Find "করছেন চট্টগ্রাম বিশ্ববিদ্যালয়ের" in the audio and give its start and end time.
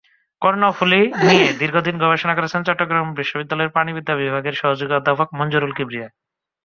2.35-3.73